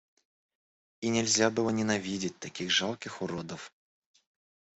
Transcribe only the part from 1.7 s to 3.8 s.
ненавидеть таких жалких уродов.